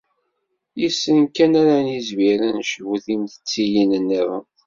[0.79, 4.43] Yis-sen kan ara nizmir ad necbu timettiyin-nniḍen.